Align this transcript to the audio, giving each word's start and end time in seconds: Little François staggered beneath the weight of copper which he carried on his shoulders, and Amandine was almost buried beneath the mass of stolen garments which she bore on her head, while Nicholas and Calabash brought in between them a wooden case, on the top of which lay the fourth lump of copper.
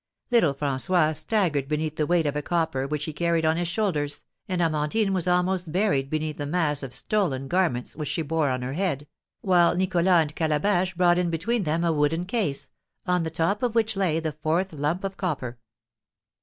Little 0.31 0.55
François 0.55 1.15
staggered 1.15 1.67
beneath 1.67 1.95
the 1.95 2.07
weight 2.07 2.25
of 2.25 2.43
copper 2.43 2.87
which 2.87 3.05
he 3.05 3.13
carried 3.13 3.45
on 3.45 3.55
his 3.57 3.67
shoulders, 3.67 4.25
and 4.49 4.59
Amandine 4.59 5.13
was 5.13 5.27
almost 5.27 5.71
buried 5.71 6.09
beneath 6.09 6.37
the 6.37 6.47
mass 6.47 6.81
of 6.81 6.91
stolen 6.91 7.47
garments 7.47 7.95
which 7.95 8.09
she 8.09 8.23
bore 8.23 8.49
on 8.49 8.63
her 8.63 8.73
head, 8.73 9.05
while 9.41 9.75
Nicholas 9.75 10.07
and 10.07 10.35
Calabash 10.35 10.95
brought 10.95 11.19
in 11.19 11.29
between 11.29 11.65
them 11.65 11.83
a 11.83 11.93
wooden 11.93 12.25
case, 12.25 12.71
on 13.05 13.21
the 13.21 13.29
top 13.29 13.61
of 13.61 13.75
which 13.75 13.95
lay 13.95 14.19
the 14.19 14.31
fourth 14.31 14.73
lump 14.73 15.03
of 15.03 15.17
copper. 15.17 15.59